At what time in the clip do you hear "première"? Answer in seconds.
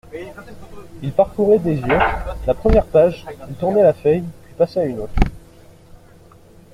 2.55-2.87